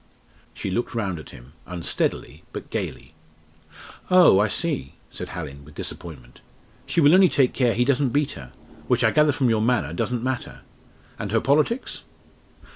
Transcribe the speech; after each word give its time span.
'"She 0.55 0.71
looked 0.71 0.95
round 0.95 1.19
at 1.19 1.29
him, 1.29 1.53
unsteadily, 1.67 2.43
but 2.53 2.71
gaily. 2.71 3.13
"Oh! 4.09 4.39
I 4.39 4.47
see," 4.47 4.95
said 5.11 5.29
Hallin, 5.29 5.63
with 5.63 5.75
disappointment, 5.75 6.41
"she 6.87 6.99
will 6.99 7.13
only 7.13 7.29
take 7.29 7.53
care 7.53 7.75
he 7.75 7.85
doesn't 7.85 8.09
beat 8.09 8.31
her 8.31 8.51
which 8.87 9.03
I 9.03 9.11
gather 9.11 9.31
from 9.31 9.51
your 9.51 9.61
manner 9.61 9.93
doesn't 9.93 10.23
matter. 10.23 10.61
And 11.19 11.31
her 11.31 11.39
politics?" 11.39 12.01